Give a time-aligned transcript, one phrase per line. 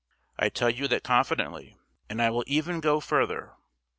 [0.39, 1.77] I tell you that confidently;
[2.09, 3.53] and I will even go further.